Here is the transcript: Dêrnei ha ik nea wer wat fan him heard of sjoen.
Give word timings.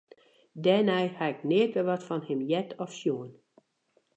Dêrnei 0.63 1.07
ha 1.17 1.25
ik 1.33 1.39
nea 1.49 1.67
wer 1.73 1.87
wat 1.89 2.07
fan 2.07 2.23
him 2.27 2.41
heard 2.49 2.71
of 2.83 2.91
sjoen. 2.99 3.31